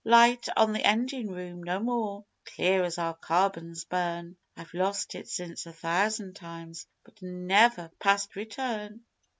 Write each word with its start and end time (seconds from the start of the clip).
Light 0.03 0.47
on 0.57 0.73
the 0.73 0.83
engine 0.83 1.29
room 1.29 1.61
no 1.61 1.77
more 1.79 2.25
clear 2.43 2.83
as 2.85 2.97
our 2.97 3.13
carbons 3.13 3.83
burn. 3.85 4.35
I've 4.57 4.73
lost 4.73 5.13
it 5.13 5.27
since 5.29 5.67
a 5.67 5.73
thousand 5.73 6.35
times, 6.35 6.87
but 7.03 7.21
never 7.21 7.91
past 7.99 8.35
return. 8.35 9.01